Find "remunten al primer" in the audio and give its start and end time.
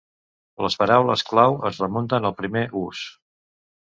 1.85-2.67